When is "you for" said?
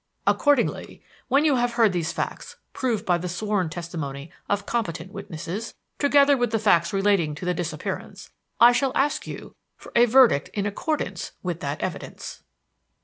9.27-9.91